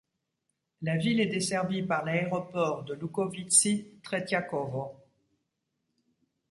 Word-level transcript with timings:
La 0.81 0.97
ville 0.97 1.19
est 1.19 1.27
desservie 1.27 1.83
par 1.83 2.03
l'aéroport 2.03 2.83
de 2.85 2.95
Loukhovitsy 2.95 3.99
Tretiakovo. 4.01 4.95